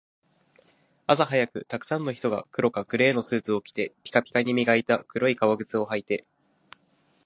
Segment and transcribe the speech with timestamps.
[1.05, 6.25] 朝早く、沢山の人が黒かグレーのスーツを着て、ピカピカに磨いた黒い革靴を履いて